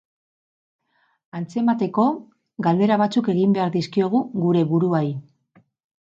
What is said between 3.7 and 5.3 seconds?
dizkiogu gure buruari.